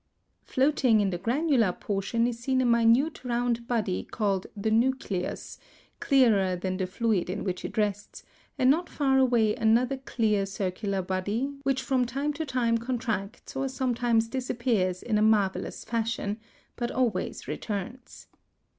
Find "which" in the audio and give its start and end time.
7.43-7.63, 11.61-11.83